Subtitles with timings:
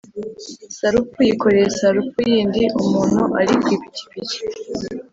[0.77, 4.39] Sarupfu yikoreye Sarupfu yindi-Umuntu uri ku ipikipiki.